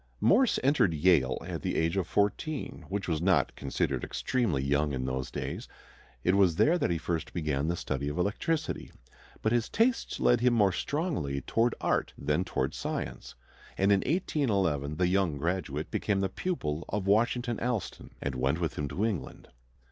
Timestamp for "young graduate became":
15.07-16.21